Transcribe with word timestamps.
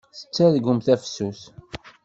Tettargumt 0.17 0.85
tafsut. 0.85 1.41